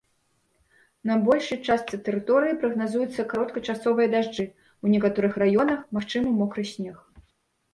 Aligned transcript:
На 1.09 1.17
большай 1.25 1.59
частцы 1.67 1.99
тэрыторыі 2.07 2.57
прагназуюцца 2.63 3.27
кароткачасовыя 3.33 4.07
дажджы, 4.15 4.45
у 4.87 4.95
некаторых 4.95 5.33
раёнах 5.45 5.79
магчымы 5.99 6.29
мокры 6.41 6.63
снег. 6.73 6.97